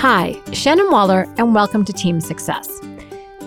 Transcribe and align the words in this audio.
Hi, 0.00 0.38
Shannon 0.52 0.90
Waller, 0.90 1.22
and 1.38 1.54
welcome 1.54 1.82
to 1.86 1.92
Team 1.92 2.20
Success. 2.20 2.80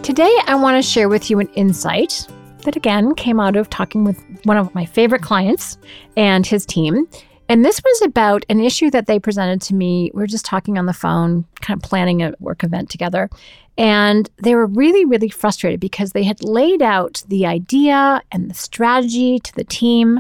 Today, 0.02 0.36
I 0.48 0.56
want 0.56 0.84
to 0.84 0.90
share 0.90 1.08
with 1.08 1.30
you 1.30 1.40
an 1.40 1.48
insight 1.50 2.28
that 2.64 2.76
again 2.76 3.14
came 3.14 3.40
out 3.40 3.56
of 3.56 3.70
talking 3.70 4.04
with 4.04 4.20
one 4.46 4.58
of 4.58 4.74
my 4.74 4.84
favorite 4.84 5.22
clients 5.22 5.78
and 6.18 6.48
his 6.48 6.66
team. 6.66 7.08
And 7.50 7.64
this 7.64 7.80
was 7.86 8.02
about 8.02 8.46
an 8.50 8.62
issue 8.62 8.90
that 8.90 9.06
they 9.06 9.20
presented 9.20 9.62
to 9.68 9.76
me. 9.76 10.10
We 10.12 10.22
were 10.22 10.28
just 10.28 10.44
talking 10.44 10.80
on 10.80 10.88
the 10.88 10.92
phone, 10.92 11.46
kind 11.62 11.78
of 11.78 11.88
planning 11.88 12.24
a 12.24 12.34
work 12.40 12.64
event 12.64 12.90
together. 12.90 13.30
And 13.78 14.28
they 14.38 14.56
were 14.56 14.66
really, 14.66 15.06
really 15.06 15.30
frustrated 15.30 15.80
because 15.80 16.14
they 16.14 16.24
had 16.24 16.44
laid 16.44 16.82
out 16.82 17.24
the 17.28 17.46
idea 17.46 18.24
and 18.32 18.50
the 18.50 18.56
strategy 18.56 19.38
to 19.38 19.54
the 19.54 19.64
team, 19.64 20.20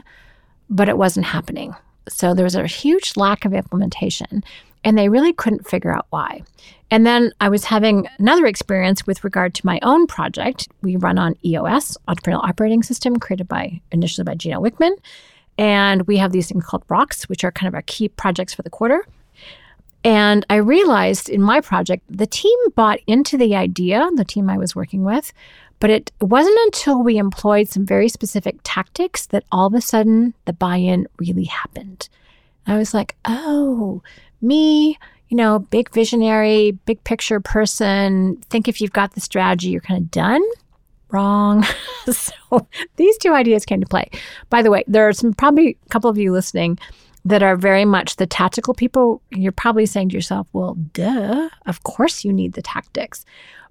but 0.70 0.89
it 0.89 0.98
wasn't 0.98 1.25
happening. 1.25 1.73
So 2.07 2.36
there 2.36 2.46
was 2.46 2.55
a 2.55 2.68
huge 2.68 3.18
lack 3.18 3.46
of 3.46 3.54
implementation 3.54 4.43
and 4.84 4.98
they 4.98 5.09
really 5.09 5.34
couldn't 5.34 5.68
figure 5.68 5.93
out 5.93 6.07
why. 6.10 6.43
And 6.92 7.06
then 7.06 7.32
I 7.39 7.50
was 7.50 7.65
having 7.65 8.07
another 8.18 8.46
experience 8.46 9.06
with 9.06 9.24
regard 9.24 9.54
to 9.56 9.65
my 9.65 9.79
own 9.83 10.07
project. 10.07 10.68
We 10.82 10.96
run 10.96 11.20
on 11.20 11.36
EOS, 11.46 11.97
Entrepreneurial 12.07 12.43
Operating 12.43 12.82
System, 12.82 13.18
created 13.18 13.47
by 13.47 13.82
initially 13.92 14.23
by 14.25 14.36
Gino 14.36 14.60
Wickman. 14.60 14.96
And 15.57 16.07
we 16.07 16.18
have 16.18 16.32
these 16.32 16.47
things 16.47 16.65
called 16.65 16.84
rocks, 16.87 17.29
which 17.29 17.43
are 17.43 17.51
kind 17.51 17.68
of 17.68 17.75
our 17.75 17.84
key 17.84 18.10
projects 18.10 18.54
for 18.54 18.64
the 18.64 18.70
quarter. 18.70 19.06
And 20.04 20.46
I 20.50 20.56
realized 20.56 21.29
in 21.29 21.42
my 21.42 21.59
project, 21.59 22.04
the 22.09 22.25
team 22.25 22.57
bought 22.75 23.00
into 23.06 23.37
the 23.37 23.56
idea, 23.56 24.09
the 24.15 24.23
team 24.23 24.50
I 24.50 24.57
was 24.57 24.75
working 24.75 25.04
with, 25.04 25.34
but 25.79 25.89
it 25.89 26.11
wasn't 26.21 26.57
until 26.65 27.04
we 27.04 27.18
employed 27.18 27.68
some 27.68 27.86
very 27.86 28.09
specific 28.09 28.57
tactics 28.64 29.25
that 29.28 29.43
all 29.51 29.68
of 29.68 29.73
a 29.73 29.82
sudden 29.82 30.34
the 30.46 30.54
buy 30.54 30.78
in 30.78 31.07
really 31.18 31.46
happened. 31.46 32.08
I 32.69 32.78
was 32.78 32.94
like, 32.94 33.16
oh, 33.25 34.02
me, 34.41 34.97
you 35.30 35.38
know, 35.38 35.59
big 35.59 35.91
visionary, 35.91 36.72
big 36.86 37.03
picture 37.03 37.39
person, 37.39 38.38
think 38.50 38.67
if 38.67 38.80
you've 38.80 38.94
got 38.94 39.14
the 39.14 39.22
strategy, 39.22 39.70
you're 39.70 39.81
kind 39.81 40.03
of 40.03 40.11
done. 40.11 40.44
Wrong. 41.09 41.66
so 42.11 42.67
these 42.95 43.17
two 43.17 43.34
ideas 43.34 43.66
came 43.66 43.81
to 43.81 43.88
play. 43.88 44.09
By 44.50 44.61
the 44.61 44.70
way, 44.70 44.84
there 44.88 45.08
are 45.08 45.14
some 45.14 45.34
probably 45.34 45.78
a 45.84 45.89
couple 45.89 46.09
of 46.09 46.17
you 46.17 46.31
listening 46.31 46.78
that 47.26 47.42
are 47.42 47.56
very 47.56 47.86
much 47.86 48.17
the 48.17 48.28
tactical 48.28 48.76
people. 48.76 49.22
You're 49.31 49.52
probably 49.52 49.88
saying 49.88 50.09
to 50.09 50.16
yourself, 50.16 50.48
well, 50.54 50.76
duh, 50.94 51.50
of 51.66 51.83
course 51.83 52.23
you 52.23 52.31
need 52.31 52.54
the 52.54 52.61
tactics. 52.61 53.26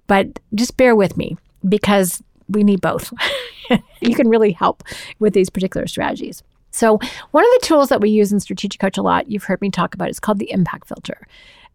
But 0.07 0.39
just 0.55 0.75
bear 0.75 0.95
with 0.95 1.15
me 1.15 1.37
because 1.67 2.21
we 2.49 2.63
need 2.63 2.81
both. 2.81 3.13
you 4.01 4.15
can 4.15 4.27
really 4.27 4.51
help 4.51 4.83
with 5.19 5.33
these 5.33 5.49
particular 5.49 5.87
strategies. 5.87 6.43
So, 6.71 6.99
one 7.31 7.43
of 7.43 7.61
the 7.61 7.65
tools 7.65 7.89
that 7.89 8.01
we 8.01 8.09
use 8.09 8.31
in 8.31 8.39
Strategic 8.39 8.79
Coach 8.79 8.97
a 8.97 9.01
lot, 9.01 9.29
you've 9.29 9.43
heard 9.43 9.61
me 9.61 9.69
talk 9.69 9.93
about, 9.93 10.09
is 10.09 10.19
called 10.19 10.39
the 10.39 10.51
impact 10.51 10.87
filter. 10.87 11.27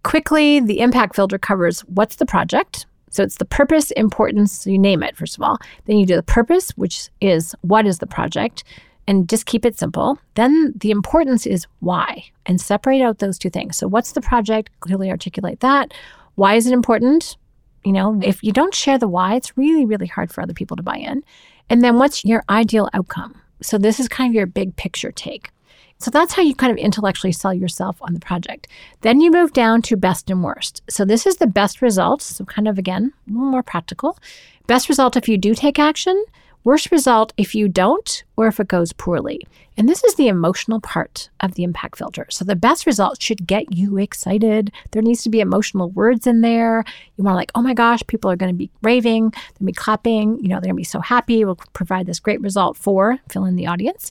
Quickly, 0.02 0.60
the 0.60 0.80
impact 0.80 1.16
filter 1.16 1.38
covers 1.38 1.80
what's 1.80 2.16
the 2.16 2.26
project. 2.26 2.86
So, 3.10 3.22
it's 3.22 3.38
the 3.38 3.44
purpose, 3.44 3.90
importance, 3.92 4.66
you 4.66 4.78
name 4.78 5.02
it, 5.02 5.16
first 5.16 5.36
of 5.36 5.42
all. 5.42 5.58
Then 5.86 5.98
you 5.98 6.06
do 6.06 6.16
the 6.16 6.22
purpose, 6.22 6.70
which 6.76 7.08
is 7.20 7.54
what 7.62 7.86
is 7.86 7.98
the 7.98 8.06
project, 8.06 8.64
and 9.06 9.28
just 9.28 9.46
keep 9.46 9.64
it 9.64 9.78
simple. 9.78 10.18
Then 10.34 10.72
the 10.76 10.90
importance 10.90 11.46
is 11.46 11.66
why, 11.80 12.24
and 12.46 12.60
separate 12.60 13.02
out 13.02 13.18
those 13.18 13.38
two 13.38 13.50
things. 13.50 13.76
So, 13.76 13.88
what's 13.88 14.12
the 14.12 14.20
project? 14.20 14.70
Clearly 14.80 15.10
articulate 15.10 15.60
that. 15.60 15.92
Why 16.36 16.54
is 16.54 16.66
it 16.66 16.72
important? 16.72 17.36
You 17.84 17.92
know, 17.92 18.20
if 18.22 18.42
you 18.42 18.52
don't 18.52 18.74
share 18.74 18.98
the 18.98 19.08
why, 19.08 19.34
it's 19.34 19.56
really, 19.56 19.84
really 19.84 20.06
hard 20.06 20.32
for 20.32 20.40
other 20.40 20.54
people 20.54 20.76
to 20.76 20.82
buy 20.82 20.96
in. 20.96 21.22
And 21.68 21.82
then 21.82 21.98
what's 21.98 22.24
your 22.24 22.42
ideal 22.48 22.88
outcome? 22.92 23.40
So 23.64 23.78
this 23.78 23.98
is 23.98 24.08
kind 24.08 24.30
of 24.30 24.34
your 24.34 24.46
big 24.46 24.76
picture 24.76 25.10
take. 25.10 25.50
So 25.98 26.10
that's 26.10 26.34
how 26.34 26.42
you 26.42 26.54
kind 26.54 26.70
of 26.70 26.76
intellectually 26.76 27.32
sell 27.32 27.54
yourself 27.54 27.96
on 28.02 28.12
the 28.12 28.20
project. 28.20 28.68
Then 29.00 29.20
you 29.20 29.30
move 29.30 29.52
down 29.52 29.80
to 29.82 29.96
best 29.96 30.28
and 30.28 30.44
worst. 30.44 30.82
So 30.90 31.04
this 31.04 31.24
is 31.24 31.36
the 31.36 31.46
best 31.46 31.80
results. 31.80 32.26
So 32.26 32.44
kind 32.44 32.68
of 32.68 32.78
again, 32.78 33.12
a 33.26 33.32
little 33.32 33.50
more 33.50 33.62
practical. 33.62 34.18
Best 34.66 34.88
result 34.88 35.16
if 35.16 35.28
you 35.28 35.38
do 35.38 35.54
take 35.54 35.78
action. 35.78 36.22
Worst 36.62 36.90
result 36.90 37.32
if 37.36 37.54
you 37.54 37.68
don't 37.68 38.23
or 38.36 38.46
if 38.46 38.58
it 38.60 38.68
goes 38.68 38.92
poorly. 38.92 39.40
And 39.76 39.88
this 39.88 40.04
is 40.04 40.14
the 40.14 40.28
emotional 40.28 40.80
part 40.80 41.28
of 41.40 41.54
the 41.54 41.64
impact 41.64 41.98
filter. 41.98 42.26
So 42.30 42.44
the 42.44 42.56
best 42.56 42.86
result 42.86 43.20
should 43.20 43.46
get 43.46 43.74
you 43.74 43.98
excited. 43.98 44.72
There 44.90 45.02
needs 45.02 45.22
to 45.22 45.30
be 45.30 45.40
emotional 45.40 45.90
words 45.90 46.26
in 46.26 46.40
there. 46.40 46.84
You 47.16 47.24
want 47.24 47.34
to 47.34 47.36
like, 47.36 47.52
oh 47.54 47.62
my 47.62 47.74
gosh, 47.74 48.02
people 48.06 48.30
are 48.30 48.36
going 48.36 48.52
to 48.52 48.56
be 48.56 48.70
raving, 48.82 49.30
they're 49.30 49.30
going 49.30 49.58
to 49.58 49.64
be 49.64 49.72
clapping, 49.72 50.38
you 50.40 50.48
know, 50.48 50.56
they're 50.56 50.72
going 50.72 50.76
to 50.76 50.80
be 50.80 50.84
so 50.84 51.00
happy. 51.00 51.44
We'll 51.44 51.58
provide 51.72 52.06
this 52.06 52.20
great 52.20 52.40
result 52.40 52.76
for 52.76 53.18
fill 53.28 53.44
in 53.44 53.56
the 53.56 53.66
audience. 53.66 54.10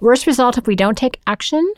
Worst 0.00 0.26
result 0.26 0.58
if 0.58 0.66
we 0.66 0.76
don't 0.76 0.96
take 0.96 1.20
action, 1.26 1.74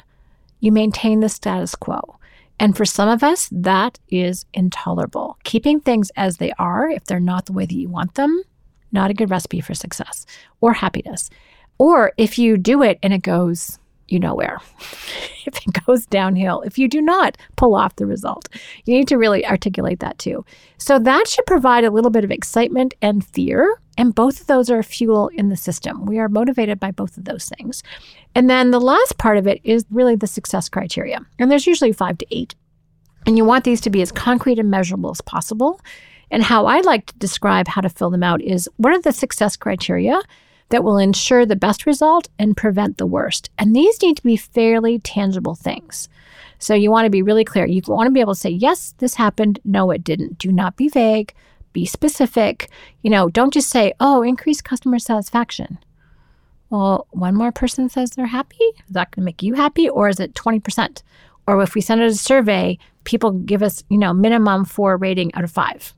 you 0.60 0.70
maintain 0.70 1.20
the 1.20 1.28
status 1.28 1.74
quo. 1.74 2.18
And 2.60 2.76
for 2.76 2.84
some 2.84 3.08
of 3.08 3.24
us, 3.24 3.48
that 3.50 3.98
is 4.08 4.46
intolerable. 4.54 5.36
Keeping 5.42 5.80
things 5.80 6.12
as 6.16 6.36
they 6.36 6.52
are, 6.58 6.88
if 6.88 7.04
they're 7.04 7.18
not 7.18 7.46
the 7.46 7.52
way 7.52 7.66
that 7.66 7.74
you 7.74 7.88
want 7.88 8.14
them, 8.14 8.42
not 8.92 9.10
a 9.10 9.14
good 9.14 9.30
recipe 9.30 9.60
for 9.60 9.74
success 9.74 10.26
or 10.60 10.74
happiness. 10.74 11.28
Or 11.82 12.12
if 12.16 12.38
you 12.38 12.58
do 12.58 12.80
it 12.84 13.00
and 13.02 13.12
it 13.12 13.22
goes, 13.22 13.80
you 14.06 14.20
know 14.20 14.36
where. 14.36 14.60
if 15.46 15.66
it 15.66 15.84
goes 15.84 16.06
downhill, 16.06 16.60
if 16.60 16.78
you 16.78 16.86
do 16.86 17.02
not 17.02 17.36
pull 17.56 17.74
off 17.74 17.96
the 17.96 18.06
result, 18.06 18.48
you 18.84 18.94
need 18.94 19.08
to 19.08 19.18
really 19.18 19.44
articulate 19.44 19.98
that 19.98 20.16
too. 20.16 20.44
So 20.78 21.00
that 21.00 21.26
should 21.26 21.44
provide 21.44 21.82
a 21.82 21.90
little 21.90 22.12
bit 22.12 22.22
of 22.22 22.30
excitement 22.30 22.94
and 23.02 23.26
fear. 23.26 23.80
And 23.98 24.14
both 24.14 24.40
of 24.40 24.46
those 24.46 24.70
are 24.70 24.80
fuel 24.84 25.26
in 25.34 25.48
the 25.48 25.56
system. 25.56 26.06
We 26.06 26.20
are 26.20 26.28
motivated 26.28 26.78
by 26.78 26.92
both 26.92 27.18
of 27.18 27.24
those 27.24 27.50
things. 27.58 27.82
And 28.36 28.48
then 28.48 28.70
the 28.70 28.80
last 28.80 29.18
part 29.18 29.36
of 29.36 29.48
it 29.48 29.60
is 29.64 29.84
really 29.90 30.14
the 30.14 30.28
success 30.28 30.68
criteria. 30.68 31.18
And 31.40 31.50
there's 31.50 31.66
usually 31.66 31.90
five 31.90 32.16
to 32.18 32.26
eight. 32.30 32.54
And 33.26 33.36
you 33.36 33.44
want 33.44 33.64
these 33.64 33.80
to 33.80 33.90
be 33.90 34.02
as 34.02 34.12
concrete 34.12 34.60
and 34.60 34.70
measurable 34.70 35.10
as 35.10 35.20
possible. 35.20 35.80
And 36.30 36.44
how 36.44 36.66
I 36.66 36.78
like 36.82 37.06
to 37.06 37.18
describe 37.18 37.66
how 37.66 37.80
to 37.80 37.88
fill 37.88 38.10
them 38.10 38.22
out 38.22 38.40
is 38.40 38.68
what 38.76 38.92
are 38.92 39.02
the 39.02 39.10
success 39.10 39.56
criteria 39.56 40.20
that 40.72 40.82
will 40.82 40.96
ensure 40.96 41.44
the 41.44 41.54
best 41.54 41.84
result 41.84 42.28
and 42.38 42.56
prevent 42.56 42.96
the 42.96 43.06
worst? 43.06 43.50
And 43.58 43.76
these 43.76 44.00
need 44.00 44.16
to 44.16 44.22
be 44.22 44.36
fairly 44.36 44.98
tangible 44.98 45.54
things. 45.54 46.08
So 46.58 46.74
you 46.74 46.90
want 46.90 47.04
to 47.04 47.10
be 47.10 47.22
really 47.22 47.44
clear. 47.44 47.66
You 47.66 47.82
want 47.86 48.06
to 48.06 48.12
be 48.12 48.20
able 48.20 48.34
to 48.34 48.40
say, 48.40 48.50
yes, 48.50 48.94
this 48.98 49.14
happened. 49.14 49.60
No, 49.64 49.90
it 49.90 50.02
didn't. 50.02 50.38
Do 50.38 50.50
not 50.50 50.76
be 50.76 50.88
vague. 50.88 51.34
Be 51.74 51.84
specific. 51.84 52.70
You 53.02 53.10
know, 53.10 53.28
don't 53.28 53.52
just 53.52 53.68
say, 53.68 53.92
oh, 54.00 54.22
increase 54.22 54.62
customer 54.62 54.98
satisfaction. 54.98 55.78
Well, 56.70 57.06
one 57.10 57.34
more 57.34 57.52
person 57.52 57.90
says 57.90 58.12
they're 58.12 58.26
happy. 58.26 58.64
Is 58.64 58.92
that 58.92 59.10
going 59.10 59.22
to 59.22 59.26
make 59.26 59.42
you 59.42 59.54
happy? 59.54 59.90
Or 59.90 60.08
is 60.08 60.20
it 60.20 60.34
20%? 60.34 61.02
Or 61.46 61.62
if 61.62 61.74
we 61.74 61.82
send 61.82 62.00
out 62.00 62.08
a 62.08 62.14
survey, 62.14 62.78
people 63.04 63.32
give 63.32 63.62
us, 63.62 63.84
you 63.90 63.98
know, 63.98 64.14
minimum 64.14 64.64
four 64.64 64.96
rating 64.96 65.34
out 65.34 65.44
of 65.44 65.50
five 65.50 65.92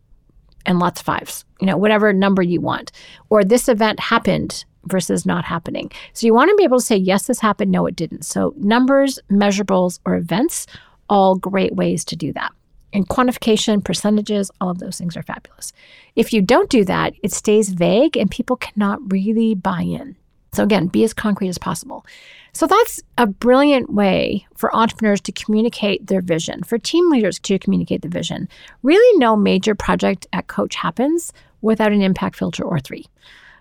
and 0.67 0.79
lots 0.79 1.01
of 1.01 1.07
fives, 1.07 1.45
you 1.61 1.67
know, 1.67 1.77
whatever 1.77 2.13
number 2.13 2.43
you 2.43 2.61
want. 2.61 2.93
Or 3.31 3.45
this 3.45 3.69
event 3.69 4.01
happened 4.01 4.65
versus 4.87 5.25
not 5.25 5.45
happening. 5.45 5.91
So 6.13 6.27
you 6.27 6.35
want 6.35 6.51
to 6.51 6.57
be 6.57 6.65
able 6.65 6.79
to 6.79 6.85
say, 6.85 6.97
yes, 6.97 7.27
this 7.27 7.41
happened, 7.41 7.71
no, 7.71 7.87
it 7.87 7.97
didn't. 7.97 8.25
So 8.25 8.55
numbers, 8.57 9.19
measurables, 9.31 9.99
or 10.05 10.15
events, 10.15 10.67
all 11.09 11.37
great 11.37 11.75
ways 11.75 12.05
to 12.07 12.17
do 12.17 12.33
that. 12.35 12.53
And 12.93 13.09
quantification, 13.09 13.83
percentages, 13.83 14.51
all 14.61 14.71
of 14.71 14.79
those 14.79 14.99
things 14.99 15.17
are 15.17 15.23
fabulous. 15.23 15.73
If 16.15 16.33
you 16.33 16.41
don't 16.41 16.71
do 16.71 16.85
that, 16.85 17.15
it 17.23 17.33
stays 17.33 17.71
vague 17.71 18.17
and 18.17 18.31
people 18.31 18.57
cannot 18.57 19.01
really 19.11 19.55
buy 19.55 19.83
in. 19.83 20.17
So 20.53 20.63
again, 20.63 20.87
be 20.87 21.03
as 21.03 21.13
concrete 21.13 21.49
as 21.49 21.59
possible. 21.59 22.07
So 22.55 22.69
that's 22.69 23.03
a 23.19 23.27
brilliant 23.27 23.93
way 23.93 24.47
for 24.57 24.75
entrepreneurs 24.75 25.21
to 25.23 25.33
communicate 25.33 26.07
their 26.07 26.23
vision, 26.23 26.63
for 26.63 26.79
team 26.79 27.11
leaders 27.11 27.41
to 27.41 27.59
communicate 27.59 28.03
the 28.03 28.09
vision. 28.09 28.49
Really, 28.85 29.19
no 29.19 29.35
major 29.35 29.75
project 29.75 30.29
at 30.33 30.47
Coach 30.47 30.77
happens 30.77 31.33
without 31.63 31.93
an 31.93 32.01
impact 32.01 32.37
filter 32.37 32.63
or 32.63 32.79
three. 32.79 33.07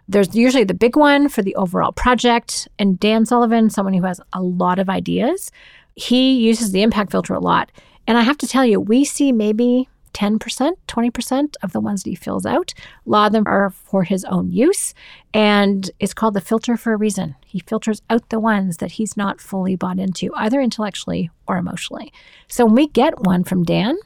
There's 0.08 0.36
usually 0.36 0.64
the 0.64 0.76
big 0.76 0.96
one 0.96 1.28
for 1.28 1.42
the 1.42 1.56
overall 1.56 1.92
project. 1.92 2.68
And 2.78 3.00
Dan 3.00 3.26
Sullivan, 3.26 3.72
someone 3.72 3.96
who 3.96 4.04
has 4.04 4.22
a 4.31 4.42
lot 4.42 4.78
of 4.78 4.90
ideas, 4.90 5.52
he 5.96 6.34
uses 6.34 6.72
the 6.72 6.84
impact 6.84 7.12
filter 7.12 7.34
a 7.34 7.40
lot. 7.40 7.72
And 8.06 8.18
I 8.18 8.22
have 8.22 8.38
to 8.40 8.48
tell 8.48 8.66
you, 8.66 8.80
we 8.80 9.06
see 9.06 9.31
maybe 9.31 9.90
10%, 10.13 10.71
20% 10.88 11.56
of 11.63 11.71
the 11.71 11.80
ones 11.80 12.04
that 12.04 12.10
he 12.10 12.15
fills 12.15 12.45
out. 12.45 12.74
A 13.06 13.10
lot 13.10 13.27
of 13.27 13.33
them 13.33 13.44
are 13.48 13.69
for 13.69 14.04
his 14.04 14.24
own 14.25 14.51
use. 14.51 14.94
And 15.33 15.89
it's 16.00 16.13
called 16.13 16.33
the 16.33 16.42
filter 16.42 16.77
for 16.77 16.94
a 16.94 16.98
reason. 16.98 17.36
He 17.45 17.60
filters 17.60 18.01
out 18.10 18.30
the 18.30 18.39
ones 18.39 18.77
that 18.77 18.94
he's 18.94 19.18
not 19.18 19.42
fully 19.42 19.75
bought 19.75 20.00
into, 20.00 20.31
either 20.36 20.62
intellectually 20.62 21.30
or 21.48 21.57
emotionally. 21.57 22.13
So 22.48 22.65
when 22.65 22.75
we 22.75 22.88
get 22.88 23.21
one 23.21 23.44
from 23.44 23.63
Dan, 23.63 23.98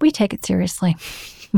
we 0.00 0.10
take 0.10 0.34
it 0.34 0.44
seriously. 0.44 0.96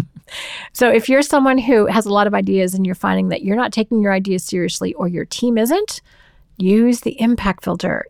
so 0.73 0.91
if 0.91 1.09
you're 1.09 1.23
someone 1.23 1.59
who 1.59 1.87
has 1.87 2.07
a 2.07 2.13
lot 2.13 2.27
of 2.27 2.35
ideas 2.35 2.75
and 2.75 2.87
you're 2.87 2.95
finding 2.95 3.29
that 3.29 3.43
you're 3.43 3.57
not 3.57 3.73
taking 3.73 4.01
your 4.01 4.13
ideas 4.13 4.45
seriously 4.45 4.95
or 4.95 5.09
your 5.09 5.25
team 5.25 5.59
isn't, 5.59 6.01
use 6.57 7.01
the 7.01 7.21
impact 7.21 7.65
filter. 7.65 8.07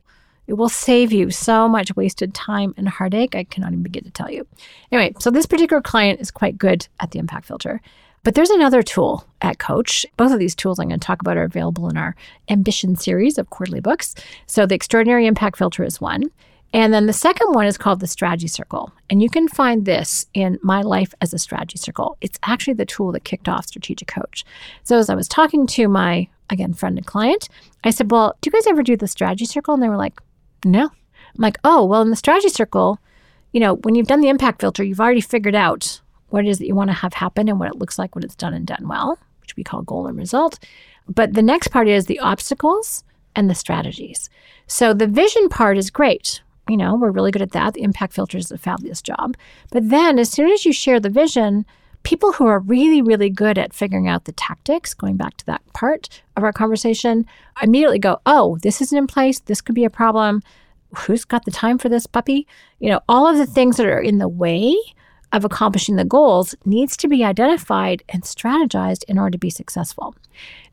It 0.47 0.55
will 0.55 0.69
save 0.69 1.13
you 1.13 1.31
so 1.31 1.69
much 1.69 1.95
wasted 1.97 2.35
time 2.35 2.75
and 2.77 2.89
heartache. 2.89 3.35
I 3.35 3.45
cannot 3.45 3.73
even 3.73 3.83
begin 3.83 4.05
to 4.05 4.11
tell 4.11 4.31
you. 4.31 4.47
Anyway, 4.93 5.15
so 5.19 5.31
this 5.31 5.47
particular 5.47 5.81
client 5.81 6.21
is 6.21 6.31
quite 6.31 6.59
good 6.59 6.87
at 7.01 7.11
the 7.11 7.19
impact 7.19 7.47
filter. 7.47 7.81
But 8.23 8.35
there's 8.35 8.51
another 8.51 8.83
tool 8.83 9.25
at 9.41 9.61
Coach. 9.61 10.05
Both 10.17 10.33
of 10.33 10.41
these 10.41 10.57
tools 10.57 10.81
I'm 10.81 10.89
going 10.89 10.99
to 10.99 11.07
talk 11.07 11.21
about 11.21 11.37
are 11.37 11.45
available 11.45 11.89
in 11.89 11.97
our 11.97 12.17
Ambition 12.49 12.97
series 12.97 13.39
of 13.39 13.51
quarterly 13.51 13.81
books. 13.81 14.17
So 14.47 14.67
the 14.67 14.75
Extraordinary 14.75 15.27
Impact 15.27 15.57
Filter 15.57 15.85
is 15.85 16.01
one. 16.01 16.25
And 16.73 16.93
then 16.93 17.07
the 17.07 17.13
second 17.13 17.53
one 17.53 17.67
is 17.67 17.79
called 17.79 18.01
the 18.01 18.09
strategy 18.09 18.49
circle. 18.49 18.93
And 19.09 19.23
you 19.23 19.31
can 19.31 19.47
find 19.49 19.85
this 19.85 20.27
in 20.35 20.59
My 20.63 20.83
Life 20.83 21.15
as 21.21 21.33
a 21.33 21.39
Strategy 21.39 21.79
Circle. 21.79 22.19
It's 22.21 22.39
actually 22.43 22.75
the 22.75 22.85
tool 22.85 23.13
that 23.13 23.25
kicked 23.25 23.49
off 23.49 23.67
Strategic 23.67 24.09
Coach. 24.09 24.45
So 24.83 24.99
as 24.99 25.09
I 25.09 25.15
was 25.15 25.29
talking 25.29 25.67
to 25.69 25.89
my, 25.89 26.29
again, 26.51 26.75
friend 26.75 26.99
and 26.99 27.07
client, 27.07 27.49
I 27.85 27.91
said, 27.91 28.11
Well, 28.11 28.37
do 28.41 28.49
you 28.49 28.53
guys 28.53 28.67
ever 28.67 28.83
do 28.83 28.97
the 28.97 29.07
strategy 29.07 29.45
circle? 29.45 29.75
And 29.75 29.83
they 29.83 29.89
were 29.89 29.97
like, 29.97 30.21
No. 30.65 30.85
I'm 30.85 30.91
like, 31.39 31.59
Oh, 31.65 31.85
well, 31.85 32.03
in 32.03 32.11
the 32.11 32.17
strategy 32.17 32.49
circle, 32.49 32.99
you 33.53 33.61
know, 33.61 33.77
when 33.77 33.95
you've 33.95 34.07
done 34.07 34.21
the 34.21 34.29
impact 34.29 34.61
filter, 34.61 34.85
you've 34.85 35.01
already 35.01 35.21
figured 35.21 35.55
out 35.55 36.01
what 36.29 36.45
it 36.45 36.49
is 36.49 36.59
that 36.59 36.67
you 36.67 36.75
want 36.75 36.91
to 36.91 36.95
have 36.95 37.15
happen 37.15 37.49
and 37.49 37.59
what 37.59 37.69
it 37.69 37.79
looks 37.79 37.99
like 37.99 38.15
when 38.15 38.25
it's 38.25 38.35
done 38.35 38.53
and 38.55 38.67
done 38.67 38.89
well, 38.89 39.19
which 39.41 39.57
we 39.57 39.65
call 39.65 39.83
goal 39.83 40.07
and 40.07 40.19
result. 40.19 40.59
But 41.09 41.35
the 41.35 41.43
next 41.43 41.69
part 41.69 41.89
is 41.89 42.07
the 42.07 42.19
obstacles 42.19 43.05
and 43.35 43.49
the 43.49 43.55
strategies. 43.55 44.29
So 44.67 44.93
the 44.93 45.07
vision 45.07 45.49
part 45.49 45.79
is 45.79 45.91
great. 45.91 46.43
You 46.69 46.77
know, 46.77 46.97
we're 46.97 47.13
really 47.13 47.31
good 47.31 47.43
at 47.43 47.53
that. 47.53 47.75
The 47.75 47.83
impact 47.83 48.13
filter 48.13 48.39
is 48.39 48.51
a 48.51 48.59
fabulous 48.59 49.01
job. 49.01 49.37
But 49.71 49.89
then 49.89 50.19
as 50.19 50.31
soon 50.31 50.51
as 50.51 50.65
you 50.65 50.73
share 50.73 50.99
the 50.99 51.11
vision, 51.11 51.65
people 52.07 52.31
who 52.31 52.47
are 52.47 52.61
really, 52.61 53.03
really 53.03 53.29
good 53.29 53.59
at 53.59 53.73
figuring 53.73 54.07
out 54.07 54.27
the 54.27 54.33
tactics, 54.33 54.95
going 54.95 55.17
back 55.17 55.37
to 55.37 55.45
that 55.45 55.61
part 55.73 56.23
of 56.37 56.45
our 56.45 56.53
conversation, 56.53 57.27
immediately 57.61 57.99
go, 57.99 58.21
oh, 58.27 58.59
this 58.63 58.81
isn't 58.81 58.97
in 58.97 59.09
place. 59.09 59.41
This 59.41 59.61
could 59.61 59.75
be 59.75 59.85
a 59.85 59.91
problem. 59.91 60.41
Who's 60.99 61.25
got 61.25 61.45
the 61.45 61.51
time 61.51 61.79
for 61.79 61.89
this 61.89 62.07
puppy? 62.07 62.47
You 62.79 62.91
know, 62.91 63.01
all 63.09 63.27
of 63.27 63.39
the 63.39 63.45
things 63.45 63.77
that 63.77 63.87
are 63.87 64.01
in 64.01 64.19
the 64.19 64.29
way 64.29 64.77
of 65.33 65.45
accomplishing 65.45 65.97
the 65.97 66.05
goals 66.05 66.55
needs 66.65 66.97
to 66.99 67.09
be 67.09 67.25
identified 67.25 68.05
and 68.09 68.23
strategized 68.23 69.03
in 69.09 69.19
order 69.19 69.33
to 69.33 69.39
be 69.39 69.51
successful. 69.51 70.15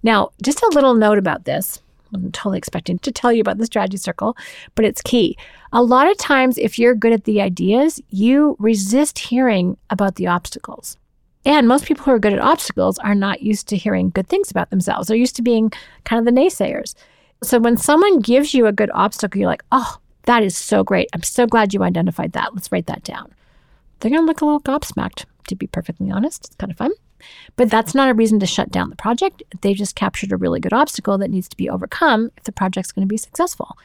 Now, 0.04 0.30
just 0.44 0.62
a 0.62 0.72
little 0.76 0.94
note 0.94 1.18
about 1.18 1.46
this. 1.46 1.82
I'm 2.14 2.32
totally 2.32 2.60
expecting 2.60 3.00
to 3.00 3.12
tell 3.12 3.34
you 3.34 3.42
about 3.42 3.58
the 3.58 3.66
strategy 3.66 3.98
circle, 3.98 4.38
but 4.76 4.86
it's 4.86 5.02
key. 5.02 5.36
A 5.72 5.82
lot 5.82 6.08
of 6.12 6.16
times, 6.20 6.60
if 6.60 6.78
you're 6.78 6.94
good 6.94 7.12
at 7.12 7.24
the 7.24 7.42
ideas, 7.42 8.00
you 8.12 8.56
resist 8.60 9.18
hearing 9.18 9.78
about 9.90 10.14
the 10.14 10.28
obstacles. 10.28 10.96
And 11.46 11.68
most 11.68 11.86
people 11.86 12.06
who 12.06 12.12
are 12.12 12.20
good 12.20 12.34
at 12.34 12.40
obstacles 12.40 12.98
are 13.00 13.16
not 13.16 13.42
used 13.42 13.68
to 13.70 13.78
hearing 13.78 14.10
good 14.10 14.28
things 14.28 14.50
about 14.50 14.70
themselves. 14.70 15.08
They're 15.08 15.18
used 15.18 15.36
to 15.36 15.42
being 15.42 15.72
kind 16.06 16.20
of 16.20 16.26
the 16.34 16.40
naysayers. 16.40 16.96
So 17.44 17.60
when 17.60 17.76
someone 17.78 18.22
gives 18.22 18.54
you 18.54 18.66
a 18.66 18.72
good 18.72 18.92
obstacle, 18.94 19.40
you're 19.40 19.50
like, 19.50 19.64
oh, 19.72 19.98
that 20.24 20.44
is 20.44 20.56
so 20.56 20.84
great. 20.84 21.10
I'm 21.14 21.24
so 21.24 21.46
glad 21.46 21.74
you 21.74 21.84
identified 21.84 22.32
that. 22.34 22.54
Let's 22.54 22.72
write 22.72 22.88
that 22.88 23.04
down. 23.04 23.34
They're 24.00 24.12
going 24.12 24.22
to 24.22 24.26
look 24.26 24.42
a 24.42 24.46
little 24.46 24.62
gobsmacked, 24.62 25.26
to 25.48 25.56
be 25.56 25.68
perfectly 25.68 26.10
honest. 26.10 26.46
It's 26.46 26.56
kind 26.56 26.72
of 26.72 26.78
fun. 26.78 26.92
But 27.56 27.70
that's 27.70 27.96
not 27.96 28.10
a 28.10 28.14
reason 28.14 28.40
to 28.40 28.46
shut 28.46 28.72
down 28.72 28.90
the 28.90 28.96
project. 28.96 29.44
They 29.62 29.74
just 29.74 29.96
captured 29.96 30.32
a 30.32 30.38
really 30.38 30.60
good 30.60 30.74
obstacle 30.74 31.18
that 31.18 31.30
needs 31.30 31.50
to 31.50 31.58
be 31.58 31.70
overcome 31.70 32.32
if 32.38 32.44
the 32.44 32.52
project's 32.52 32.92
going 32.92 33.08
to 33.08 33.12
be 33.12 33.18
successful. 33.18 33.78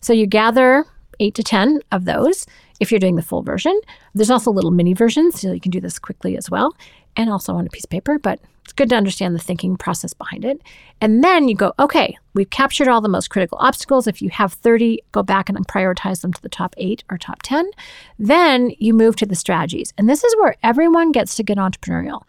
So 0.00 0.12
you 0.12 0.26
gather 0.26 0.86
eight 1.20 1.34
to 1.34 1.42
10 1.42 1.80
of 1.90 2.04
those 2.04 2.46
if 2.80 2.90
you're 2.90 3.00
doing 3.00 3.16
the 3.16 3.22
full 3.22 3.42
version. 3.42 3.78
There's 4.14 4.30
also 4.30 4.50
little 4.50 4.70
mini 4.70 4.94
versions, 4.94 5.40
so 5.40 5.52
you 5.52 5.60
can 5.60 5.70
do 5.70 5.80
this 5.80 5.98
quickly 5.98 6.36
as 6.36 6.50
well, 6.50 6.74
and 7.16 7.30
also 7.30 7.54
on 7.54 7.66
a 7.66 7.70
piece 7.70 7.84
of 7.84 7.90
paper, 7.90 8.18
but 8.18 8.40
it's 8.64 8.72
good 8.72 8.88
to 8.90 8.96
understand 8.96 9.34
the 9.34 9.40
thinking 9.40 9.76
process 9.76 10.14
behind 10.14 10.44
it. 10.44 10.60
And 11.00 11.22
then 11.22 11.48
you 11.48 11.54
go, 11.54 11.72
okay, 11.78 12.16
we've 12.34 12.50
captured 12.50 12.88
all 12.88 13.00
the 13.00 13.08
most 13.08 13.28
critical 13.28 13.58
obstacles. 13.60 14.06
If 14.06 14.22
you 14.22 14.30
have 14.30 14.52
30, 14.52 15.02
go 15.10 15.22
back 15.22 15.48
and 15.48 15.58
prioritize 15.66 16.20
them 16.20 16.32
to 16.32 16.42
the 16.42 16.48
top 16.48 16.74
eight 16.78 17.02
or 17.10 17.18
top 17.18 17.42
10. 17.42 17.70
Then 18.18 18.70
you 18.78 18.94
move 18.94 19.16
to 19.16 19.26
the 19.26 19.34
strategies. 19.34 19.92
And 19.98 20.08
this 20.08 20.22
is 20.22 20.34
where 20.36 20.56
everyone 20.62 21.10
gets 21.10 21.34
to 21.36 21.42
get 21.42 21.58
entrepreneurial. 21.58 22.22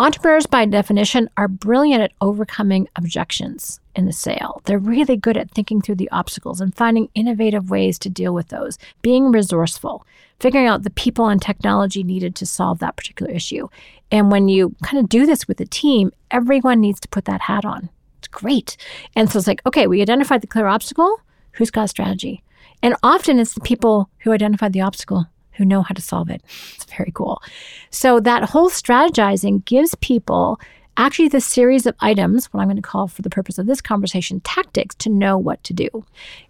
Entrepreneurs, 0.00 0.46
by 0.46 0.64
definition, 0.64 1.28
are 1.36 1.48
brilliant 1.48 2.00
at 2.00 2.12
overcoming 2.20 2.88
objections 2.94 3.80
in 3.96 4.06
a 4.06 4.12
sale. 4.12 4.62
They're 4.64 4.78
really 4.78 5.16
good 5.16 5.36
at 5.36 5.50
thinking 5.50 5.82
through 5.82 5.96
the 5.96 6.10
obstacles 6.12 6.60
and 6.60 6.72
finding 6.72 7.08
innovative 7.16 7.68
ways 7.68 7.98
to 7.98 8.08
deal 8.08 8.32
with 8.32 8.46
those, 8.46 8.78
being 9.02 9.32
resourceful, 9.32 10.06
figuring 10.38 10.68
out 10.68 10.84
the 10.84 10.90
people 10.90 11.26
and 11.26 11.42
technology 11.42 12.04
needed 12.04 12.36
to 12.36 12.46
solve 12.46 12.78
that 12.78 12.96
particular 12.96 13.32
issue. 13.32 13.66
And 14.12 14.30
when 14.30 14.46
you 14.46 14.76
kind 14.84 15.02
of 15.02 15.08
do 15.08 15.26
this 15.26 15.48
with 15.48 15.60
a 15.60 15.66
team, 15.66 16.12
everyone 16.30 16.80
needs 16.80 17.00
to 17.00 17.08
put 17.08 17.24
that 17.24 17.40
hat 17.40 17.64
on. 17.64 17.90
It's 18.18 18.28
great. 18.28 18.76
And 19.16 19.28
so 19.28 19.40
it's 19.40 19.48
like, 19.48 19.62
okay, 19.66 19.88
we 19.88 20.00
identified 20.00 20.42
the 20.42 20.46
clear 20.46 20.68
obstacle. 20.68 21.20
Who's 21.54 21.72
got 21.72 21.90
strategy? 21.90 22.44
And 22.84 22.94
often 23.02 23.40
it's 23.40 23.54
the 23.54 23.60
people 23.62 24.10
who 24.18 24.30
identified 24.30 24.74
the 24.74 24.82
obstacle 24.82 25.26
who 25.58 25.64
know 25.64 25.82
how 25.82 25.92
to 25.92 26.00
solve 26.00 26.30
it. 26.30 26.42
It's 26.74 26.84
very 26.84 27.12
cool. 27.12 27.42
So 27.90 28.20
that 28.20 28.44
whole 28.44 28.70
strategizing 28.70 29.64
gives 29.64 29.94
people 29.96 30.58
actually 30.98 31.28
the 31.28 31.40
series 31.40 31.86
of 31.86 31.94
items, 32.00 32.46
what 32.46 32.60
I'm 32.60 32.66
going 32.66 32.76
to 32.76 32.82
call 32.82 33.06
for 33.06 33.22
the 33.22 33.30
purpose 33.30 33.56
of 33.56 33.66
this 33.66 33.80
conversation, 33.80 34.40
tactics 34.40 34.96
to 34.96 35.08
know 35.08 35.38
what 35.38 35.62
to 35.64 35.72
do. 35.72 35.88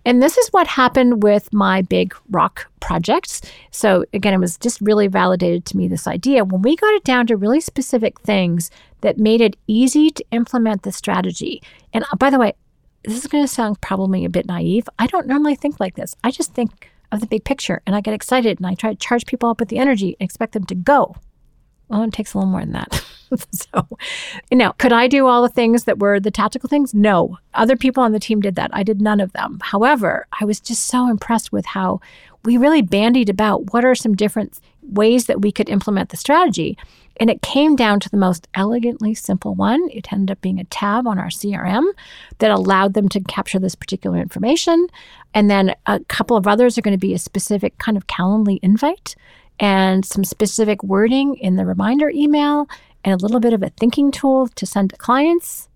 And 0.06 0.22
this 0.22 0.38
is 0.38 0.48
what 0.48 0.66
happened 0.66 1.22
with 1.22 1.52
my 1.52 1.82
big 1.82 2.14
rock 2.30 2.66
projects. 2.80 3.42
So 3.70 4.06
again, 4.14 4.32
it 4.32 4.40
was 4.40 4.56
just 4.56 4.80
really 4.80 5.06
validated 5.06 5.66
to 5.66 5.76
me 5.76 5.86
this 5.86 6.06
idea. 6.06 6.44
When 6.44 6.62
we 6.62 6.76
got 6.76 6.94
it 6.94 7.04
down 7.04 7.26
to 7.26 7.36
really 7.36 7.60
specific 7.60 8.18
things 8.20 8.70
that 9.02 9.18
made 9.18 9.42
it 9.42 9.56
easy 9.66 10.10
to 10.10 10.24
implement 10.32 10.82
the 10.82 10.92
strategy. 10.92 11.62
And 11.92 12.04
uh, 12.04 12.16
by 12.16 12.30
the 12.30 12.38
way, 12.38 12.54
this 13.04 13.18
is 13.18 13.26
going 13.26 13.44
to 13.44 13.48
sound 13.48 13.80
probably 13.80 14.24
a 14.24 14.30
bit 14.30 14.46
naive. 14.46 14.88
I 14.98 15.06
don't 15.06 15.26
normally 15.26 15.54
think 15.54 15.78
like 15.78 15.94
this. 15.94 16.16
I 16.24 16.30
just 16.30 16.54
think 16.54 16.90
of 17.12 17.20
the 17.20 17.26
big 17.26 17.44
picture 17.44 17.82
and 17.86 17.96
I 17.96 18.00
get 18.00 18.14
excited 18.14 18.58
and 18.58 18.66
I 18.66 18.74
try 18.74 18.90
to 18.90 18.98
charge 18.98 19.26
people 19.26 19.48
up 19.48 19.60
with 19.60 19.68
the 19.68 19.78
energy 19.78 20.16
and 20.18 20.26
expect 20.26 20.52
them 20.52 20.64
to 20.64 20.74
go. 20.74 21.16
Well, 21.88 22.02
it 22.02 22.12
takes 22.12 22.34
a 22.34 22.38
little 22.38 22.50
more 22.50 22.60
than 22.60 22.72
that. 22.72 23.04
so, 23.50 23.86
you 24.50 24.56
know, 24.56 24.72
could 24.78 24.92
I 24.92 25.06
do 25.06 25.26
all 25.26 25.42
the 25.42 25.48
things 25.48 25.84
that 25.84 25.98
were 25.98 26.20
the 26.20 26.30
tactical 26.30 26.68
things? 26.68 26.92
No. 26.92 27.38
Other 27.54 27.76
people 27.76 28.02
on 28.02 28.12
the 28.12 28.20
team 28.20 28.40
did 28.40 28.56
that. 28.56 28.70
I 28.74 28.82
did 28.82 29.00
none 29.00 29.20
of 29.20 29.32
them. 29.32 29.58
However, 29.62 30.26
I 30.38 30.44
was 30.44 30.60
just 30.60 30.86
so 30.86 31.08
impressed 31.08 31.50
with 31.50 31.64
how 31.64 32.00
we 32.44 32.56
really 32.56 32.82
bandied 32.82 33.28
about 33.28 33.72
what 33.72 33.84
are 33.84 33.94
some 33.94 34.14
different 34.14 34.60
ways 34.88 35.26
that 35.26 35.42
we 35.42 35.52
could 35.52 35.68
implement 35.68 36.10
the 36.10 36.16
strategy. 36.16 36.76
And 37.20 37.30
it 37.30 37.42
came 37.42 37.74
down 37.74 37.98
to 38.00 38.08
the 38.08 38.16
most 38.16 38.46
elegantly 38.54 39.14
simple 39.14 39.54
one. 39.54 39.88
It 39.90 40.12
ended 40.12 40.30
up 40.30 40.40
being 40.40 40.60
a 40.60 40.64
tab 40.64 41.06
on 41.06 41.18
our 41.18 41.28
CRM 41.28 41.84
that 42.38 42.50
allowed 42.50 42.94
them 42.94 43.08
to 43.10 43.20
capture 43.20 43.58
this 43.58 43.74
particular 43.74 44.18
information. 44.18 44.86
And 45.34 45.50
then 45.50 45.74
a 45.86 46.00
couple 46.04 46.36
of 46.36 46.46
others 46.46 46.78
are 46.78 46.82
going 46.82 46.96
to 46.96 46.98
be 46.98 47.14
a 47.14 47.18
specific 47.18 47.76
kind 47.78 47.96
of 47.96 48.06
Calendly 48.06 48.58
invite 48.62 49.16
and 49.58 50.04
some 50.04 50.22
specific 50.22 50.82
wording 50.84 51.34
in 51.36 51.56
the 51.56 51.66
reminder 51.66 52.08
email 52.10 52.68
and 53.04 53.12
a 53.12 53.22
little 53.22 53.40
bit 53.40 53.52
of 53.52 53.62
a 53.62 53.70
thinking 53.70 54.10
tool 54.10 54.48
to 54.48 54.66
send 54.66 54.90
to 54.90 54.96
clients, 54.96 55.68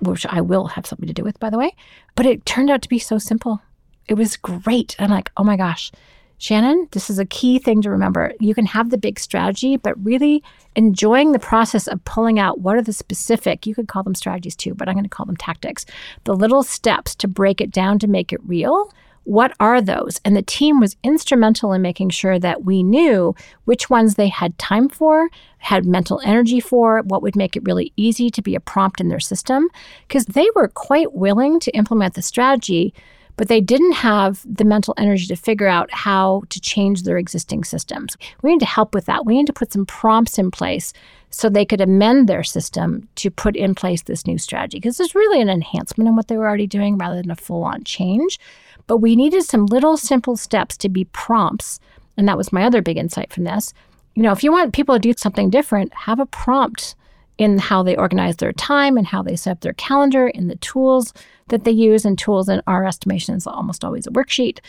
which 0.00 0.26
I 0.26 0.40
will 0.40 0.68
have 0.68 0.86
something 0.86 1.06
to 1.06 1.14
do 1.14 1.24
with, 1.24 1.38
by 1.38 1.50
the 1.50 1.58
way. 1.58 1.74
But 2.14 2.26
it 2.26 2.46
turned 2.46 2.70
out 2.70 2.82
to 2.82 2.88
be 2.88 2.98
so 2.98 3.18
simple. 3.18 3.60
It 4.08 4.14
was 4.14 4.36
great. 4.36 4.96
I'm 4.98 5.10
like, 5.10 5.30
oh 5.36 5.44
my 5.44 5.56
gosh, 5.56 5.92
Shannon, 6.38 6.88
this 6.92 7.08
is 7.08 7.18
a 7.18 7.24
key 7.24 7.58
thing 7.58 7.80
to 7.82 7.90
remember. 7.90 8.32
You 8.40 8.54
can 8.54 8.66
have 8.66 8.90
the 8.90 8.98
big 8.98 9.18
strategy, 9.18 9.76
but 9.76 10.02
really 10.04 10.42
enjoying 10.74 11.32
the 11.32 11.38
process 11.38 11.86
of 11.86 12.04
pulling 12.04 12.38
out 12.38 12.60
what 12.60 12.76
are 12.76 12.82
the 12.82 12.92
specific, 12.92 13.66
you 13.66 13.74
could 13.74 13.88
call 13.88 14.02
them 14.02 14.14
strategies 14.14 14.54
too, 14.54 14.74
but 14.74 14.88
I'm 14.88 14.94
going 14.94 15.04
to 15.04 15.10
call 15.10 15.26
them 15.26 15.36
tactics, 15.36 15.86
the 16.24 16.34
little 16.34 16.62
steps 16.62 17.14
to 17.16 17.28
break 17.28 17.60
it 17.60 17.70
down 17.70 17.98
to 18.00 18.06
make 18.06 18.32
it 18.32 18.40
real. 18.44 18.92
What 19.24 19.54
are 19.58 19.80
those? 19.80 20.20
And 20.24 20.36
the 20.36 20.42
team 20.42 20.78
was 20.78 20.96
instrumental 21.02 21.72
in 21.72 21.82
making 21.82 22.10
sure 22.10 22.38
that 22.38 22.64
we 22.64 22.84
knew 22.84 23.34
which 23.64 23.90
ones 23.90 24.14
they 24.14 24.28
had 24.28 24.56
time 24.56 24.88
for, 24.88 25.30
had 25.58 25.84
mental 25.84 26.20
energy 26.24 26.60
for, 26.60 27.02
what 27.02 27.22
would 27.22 27.34
make 27.34 27.56
it 27.56 27.64
really 27.64 27.92
easy 27.96 28.30
to 28.30 28.42
be 28.42 28.54
a 28.54 28.60
prompt 28.60 29.00
in 29.00 29.08
their 29.08 29.18
system, 29.18 29.68
because 30.06 30.26
they 30.26 30.46
were 30.54 30.68
quite 30.68 31.12
willing 31.14 31.58
to 31.58 31.72
implement 31.72 32.14
the 32.14 32.22
strategy 32.22 32.94
but 33.36 33.48
they 33.48 33.60
didn't 33.60 33.92
have 33.92 34.44
the 34.44 34.64
mental 34.64 34.94
energy 34.96 35.26
to 35.26 35.36
figure 35.36 35.66
out 35.66 35.92
how 35.92 36.42
to 36.48 36.60
change 36.60 37.02
their 37.02 37.18
existing 37.18 37.64
systems. 37.64 38.16
We 38.42 38.50
need 38.50 38.60
to 38.60 38.66
help 38.66 38.94
with 38.94 39.06
that. 39.06 39.26
We 39.26 39.36
need 39.36 39.46
to 39.46 39.52
put 39.52 39.72
some 39.72 39.86
prompts 39.86 40.38
in 40.38 40.50
place 40.50 40.92
so 41.30 41.48
they 41.48 41.64
could 41.64 41.80
amend 41.80 42.28
their 42.28 42.44
system 42.44 43.08
to 43.16 43.30
put 43.30 43.56
in 43.56 43.74
place 43.74 44.02
this 44.02 44.26
new 44.26 44.38
strategy 44.38 44.78
because 44.78 44.98
it's 45.00 45.14
really 45.14 45.40
an 45.40 45.50
enhancement 45.50 46.08
in 46.08 46.16
what 46.16 46.28
they 46.28 46.36
were 46.36 46.48
already 46.48 46.66
doing 46.66 46.96
rather 46.96 47.16
than 47.16 47.30
a 47.30 47.36
full 47.36 47.62
on 47.62 47.84
change. 47.84 48.40
But 48.86 48.98
we 48.98 49.16
needed 49.16 49.42
some 49.42 49.66
little 49.66 49.96
simple 49.96 50.36
steps 50.36 50.76
to 50.78 50.88
be 50.88 51.04
prompts. 51.04 51.80
And 52.16 52.26
that 52.28 52.38
was 52.38 52.52
my 52.52 52.64
other 52.64 52.80
big 52.80 52.96
insight 52.96 53.32
from 53.32 53.44
this. 53.44 53.74
You 54.14 54.22
know, 54.22 54.32
if 54.32 54.42
you 54.42 54.50
want 54.50 54.72
people 54.72 54.94
to 54.94 55.00
do 55.00 55.12
something 55.16 55.50
different, 55.50 55.92
have 55.92 56.20
a 56.20 56.26
prompt 56.26 56.94
in 57.38 57.58
how 57.58 57.82
they 57.82 57.96
organize 57.96 58.36
their 58.36 58.52
time 58.52 58.96
and 58.96 59.06
how 59.06 59.22
they 59.22 59.36
set 59.36 59.52
up 59.52 59.60
their 59.60 59.74
calendar 59.74 60.28
in 60.28 60.48
the 60.48 60.56
tools 60.56 61.12
that 61.48 61.64
they 61.64 61.70
use. 61.70 62.04
And 62.04 62.18
tools 62.18 62.48
in 62.48 62.62
our 62.66 62.86
estimation 62.86 63.34
is 63.34 63.46
almost 63.46 63.84
always 63.84 64.06
a 64.06 64.10
worksheet, 64.10 64.60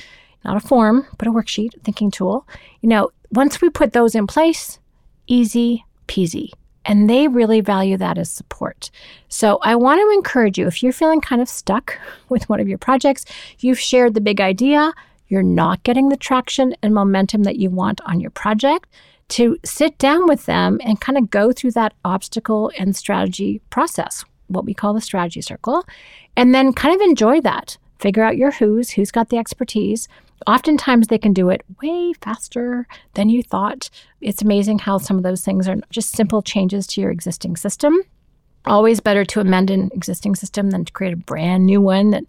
not 0.43 0.57
a 0.57 0.67
form, 0.67 1.07
but 1.17 1.27
a 1.27 1.31
worksheet, 1.31 1.81
thinking 1.83 2.12
tool. 2.12 2.47
You 2.81 2.89
know, 2.89 3.12
once 3.31 3.62
we 3.62 3.69
put 3.69 3.93
those 3.93 4.15
in 4.15 4.27
place, 4.27 4.79
easy 5.27 5.86
peasy. 6.07 6.51
And 6.86 7.09
they 7.09 7.27
really 7.27 7.59
value 7.59 7.97
that 7.97 8.17
as 8.17 8.31
support. 8.31 8.89
So 9.27 9.59
I 9.62 9.75
want 9.75 10.00
to 10.00 10.09
encourage 10.12 10.57
you 10.57 10.67
if 10.67 10.81
you're 10.81 10.93
feeling 10.93 11.19
kind 11.19 11.41
of 11.41 11.50
stuck 11.50 12.00
with 12.29 12.47
one 12.50 12.59
of 12.59 12.67
your 12.67 12.77
projects, 12.77 13.25
you've 13.59 13.79
shared 13.79 14.13
the 14.13 14.21
big 14.21 14.39
idea, 14.39 14.93
you're 15.27 15.43
not 15.43 15.83
getting 15.83 16.07
the 16.07 16.17
traction 16.17 16.75
and 16.81 16.93
momentum 16.93 17.43
that 17.43 17.57
you 17.57 17.69
want 17.69 18.00
on 18.05 18.21
your 18.21 18.31
project, 18.31 18.89
to 19.29 19.57
sit 19.65 19.98
down 19.98 20.27
with 20.27 20.46
them 20.46 20.79
and 20.84 21.01
kind 21.01 21.17
of 21.17 21.29
go 21.29 21.51
through 21.51 21.72
that 21.72 21.93
obstacle 22.05 22.72
and 22.77 22.96
strategy 22.96 23.62
process, 23.69 24.24
what 24.48 24.65
we 24.65 24.74
call 24.74 24.93
the 24.93 25.01
strategy 25.01 25.41
circle, 25.41 25.84
and 26.36 26.53
then 26.55 26.74
kind 26.74 26.96
of 26.96 27.01
enjoy 27.01 27.41
that. 27.41 27.77
Figure 28.00 28.24
out 28.24 28.38
your 28.38 28.51
who's, 28.51 28.91
who's 28.91 29.12
got 29.12 29.29
the 29.29 29.38
expertise, 29.38 30.07
Oftentimes, 30.46 31.07
they 31.07 31.17
can 31.17 31.34
do 31.34 31.50
it 31.50 31.63
way 31.81 32.13
faster 32.13 32.88
than 33.15 33.29
you 33.29 33.41
thought. 33.41 33.89
It's 34.22 34.41
amazing 34.41 34.79
how 34.79 35.00
some 35.00 35.17
of 35.17 35.24
those 35.24 35.41
things 35.41 35.67
are 35.67 35.77
just 35.89 36.15
simple 36.15 36.41
changes 36.41 36.86
to 36.88 37.01
your 37.01 37.12
existing 37.12 37.55
system. 37.55 38.01
Always 38.65 39.00
better 39.00 39.25
to 39.25 39.39
amend 39.39 39.72
an 39.72 39.89
existing 39.93 40.36
system 40.36 40.69
than 40.69 40.86
to 40.86 40.93
create 40.93 41.13
a 41.13 41.17
brand 41.17 41.65
new 41.65 41.81
one 41.81 42.12
that 42.12 42.25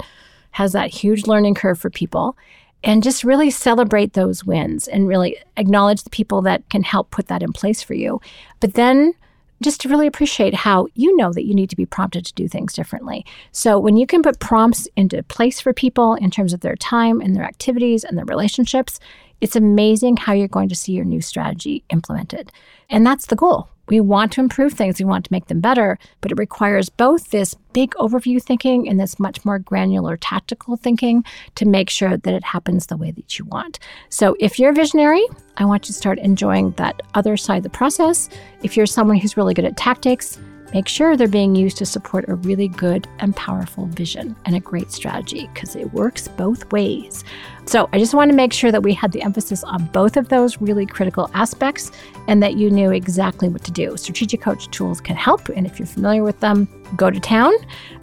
has 0.52 0.72
that 0.72 0.90
huge 0.90 1.26
learning 1.26 1.54
curve 1.54 1.78
for 1.78 1.90
people. 1.90 2.36
And 2.84 3.02
just 3.02 3.24
really 3.24 3.50
celebrate 3.50 4.12
those 4.12 4.44
wins 4.44 4.86
and 4.86 5.08
really 5.08 5.36
acknowledge 5.56 6.04
the 6.04 6.10
people 6.10 6.42
that 6.42 6.68
can 6.70 6.82
help 6.82 7.10
put 7.10 7.26
that 7.26 7.42
in 7.42 7.52
place 7.52 7.82
for 7.82 7.94
you. 7.94 8.20
But 8.60 8.74
then 8.74 9.14
just 9.62 9.80
to 9.80 9.88
really 9.88 10.06
appreciate 10.06 10.54
how 10.54 10.86
you 10.94 11.16
know 11.16 11.32
that 11.32 11.44
you 11.44 11.54
need 11.54 11.70
to 11.70 11.76
be 11.76 11.86
prompted 11.86 12.24
to 12.26 12.34
do 12.34 12.46
things 12.46 12.72
differently. 12.72 13.26
So, 13.52 13.78
when 13.78 13.96
you 13.96 14.06
can 14.06 14.22
put 14.22 14.38
prompts 14.38 14.86
into 14.96 15.22
place 15.24 15.60
for 15.60 15.72
people 15.72 16.14
in 16.14 16.30
terms 16.30 16.52
of 16.52 16.60
their 16.60 16.76
time 16.76 17.20
and 17.20 17.34
their 17.34 17.44
activities 17.44 18.04
and 18.04 18.16
their 18.16 18.24
relationships, 18.24 19.00
it's 19.40 19.56
amazing 19.56 20.16
how 20.16 20.32
you're 20.32 20.48
going 20.48 20.68
to 20.68 20.76
see 20.76 20.92
your 20.92 21.04
new 21.04 21.20
strategy 21.20 21.84
implemented. 21.90 22.52
And 22.88 23.06
that's 23.06 23.26
the 23.26 23.36
goal. 23.36 23.68
We 23.88 24.00
want 24.00 24.32
to 24.32 24.40
improve 24.40 24.74
things, 24.74 24.98
we 24.98 25.04
want 25.04 25.24
to 25.24 25.32
make 25.32 25.46
them 25.46 25.60
better, 25.60 25.98
but 26.20 26.32
it 26.32 26.38
requires 26.38 26.88
both 26.88 27.30
this 27.30 27.54
big 27.72 27.92
overview 27.92 28.42
thinking 28.42 28.88
and 28.88 28.98
this 28.98 29.18
much 29.18 29.44
more 29.44 29.58
granular 29.58 30.16
tactical 30.16 30.76
thinking 30.76 31.24
to 31.54 31.66
make 31.66 31.90
sure 31.90 32.16
that 32.16 32.34
it 32.34 32.44
happens 32.44 32.86
the 32.86 32.96
way 32.96 33.10
that 33.12 33.38
you 33.38 33.44
want. 33.44 33.78
So, 34.08 34.36
if 34.40 34.58
you're 34.58 34.70
a 34.70 34.74
visionary, 34.74 35.24
I 35.56 35.64
want 35.64 35.84
you 35.84 35.86
to 35.88 35.92
start 35.92 36.18
enjoying 36.18 36.72
that 36.72 37.02
other 37.14 37.36
side 37.36 37.58
of 37.58 37.62
the 37.62 37.70
process. 37.70 38.28
If 38.62 38.76
you're 38.76 38.86
someone 38.86 39.16
who's 39.16 39.36
really 39.36 39.54
good 39.54 39.64
at 39.64 39.76
tactics, 39.76 40.38
make 40.72 40.88
sure 40.88 41.16
they're 41.16 41.28
being 41.28 41.54
used 41.54 41.76
to 41.78 41.86
support 41.86 42.28
a 42.28 42.34
really 42.34 42.68
good 42.68 43.06
and 43.18 43.34
powerful 43.34 43.86
vision 43.86 44.36
and 44.44 44.54
a 44.54 44.60
great 44.60 44.92
strategy 44.92 45.48
because 45.52 45.76
it 45.76 45.92
works 45.92 46.28
both 46.28 46.70
ways. 46.72 47.24
So, 47.66 47.88
I 47.92 47.98
just 47.98 48.14
want 48.14 48.30
to 48.30 48.36
make 48.36 48.52
sure 48.52 48.72
that 48.72 48.82
we 48.82 48.94
had 48.94 49.12
the 49.12 49.22
emphasis 49.22 49.62
on 49.62 49.86
both 49.86 50.16
of 50.16 50.28
those 50.28 50.60
really 50.60 50.86
critical 50.86 51.30
aspects 51.34 51.90
and 52.26 52.42
that 52.42 52.56
you 52.56 52.70
knew 52.70 52.92
exactly 52.92 53.48
what 53.48 53.62
to 53.64 53.70
do. 53.70 53.96
Strategic 53.96 54.40
Coach 54.40 54.70
tools 54.70 55.00
can 55.00 55.16
help, 55.16 55.48
and 55.50 55.66
if 55.66 55.78
you're 55.78 55.86
familiar 55.86 56.22
with 56.22 56.40
them, 56.40 56.66
go 56.96 57.10
to 57.10 57.20
town. 57.20 57.52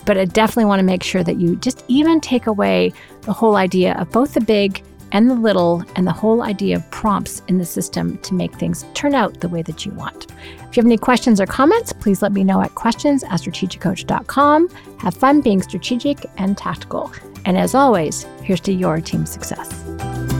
But 0.05 0.17
I 0.17 0.25
definitely 0.25 0.65
want 0.65 0.79
to 0.79 0.86
make 0.86 1.01
sure 1.01 1.24
that 1.24 1.38
you 1.38 1.55
just 1.55 1.84
even 1.88 2.22
take 2.22 2.45
away 2.45 2.93
the 3.22 3.34
whole 3.34 3.55
idea 3.55 3.95
of 3.95 4.12
both 4.12 4.36
the 4.36 4.41
big 4.41 4.84
and 5.15 5.29
the 5.29 5.34
little 5.34 5.81
and 5.95 6.05
the 6.05 6.12
whole 6.12 6.43
idea 6.43 6.75
of 6.75 6.91
prompts 6.91 7.41
in 7.48 7.57
the 7.57 7.65
system 7.65 8.17
to 8.17 8.34
make 8.34 8.53
things 8.55 8.84
turn 8.93 9.15
out 9.15 9.39
the 9.39 9.48
way 9.48 9.62
that 9.62 9.86
you 9.86 9.93
want. 9.93 10.27
If 10.69 10.75
you 10.75 10.81
have 10.81 10.86
any 10.86 10.98
questions 10.98 11.39
or 11.39 11.45
comments, 11.45 11.93
please 11.93 12.22
let 12.22 12.34
me 12.34 12.43
know 12.43 12.62
at 12.62 12.75
questions 12.75 13.24
at 13.24 13.39
strategiccoach.com. 13.39 14.67
Have 15.00 15.15
fun 15.15 15.39
being 15.39 15.62
strategic 15.62 16.25
and 16.36 16.57
tactical. 16.57 17.13
And 17.45 17.57
as 17.57 17.74
always, 17.74 18.24
here's 18.43 18.60
to 18.62 18.74
your 18.74 19.00
team 19.00 19.25
success. 19.25 20.34